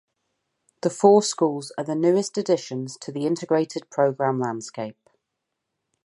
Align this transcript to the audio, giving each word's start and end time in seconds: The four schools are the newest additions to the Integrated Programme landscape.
The 0.81 0.89
four 0.89 1.21
schools 1.21 1.71
are 1.77 1.83
the 1.83 1.93
newest 1.93 2.35
additions 2.35 2.97
to 3.01 3.11
the 3.11 3.27
Integrated 3.27 3.87
Programme 3.91 4.39
landscape. 4.39 4.97